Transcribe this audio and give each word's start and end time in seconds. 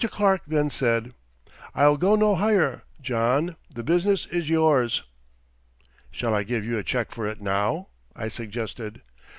Clark 0.09 0.41
then 0.47 0.71
said: 0.71 1.13
"I'll 1.75 1.95
go 1.95 2.15
no 2.15 2.33
higher, 2.33 2.85
John; 3.01 3.55
the 3.71 3.83
business 3.83 4.25
is 4.25 4.49
yours." 4.49 5.03
"Shall 6.11 6.33
I 6.33 6.41
give 6.41 6.65
you 6.65 6.79
a 6.79 6.83
check 6.83 7.11
for 7.11 7.27
it 7.27 7.39
now?" 7.39 7.89
I 8.15 8.27
suggested. 8.27 9.03